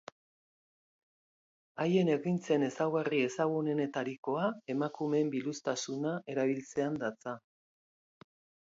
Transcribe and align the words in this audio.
Haien 1.85 2.09
ekintzen 2.13 2.65
ezaugarri 2.69 3.19
ezagunenetarikoa 3.27 4.49
emakumeen 4.77 5.31
biluztasuna 5.37 6.19
erabiltzean 6.35 7.01
datza. 7.07 7.41